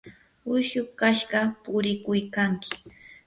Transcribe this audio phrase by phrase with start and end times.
[0.53, 2.71] uyshu kashqa purikuykanki.